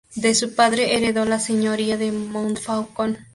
De 0.15 0.33
su 0.33 0.55
padre 0.55 0.95
heredó 0.95 1.25
la 1.25 1.39
señoría 1.39 1.95
de 1.95 2.11
Montfaucon. 2.11 3.19